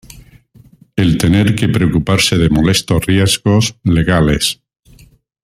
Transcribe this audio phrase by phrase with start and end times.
[0.95, 4.59] el tener que preocuparse de molestos riesgos legales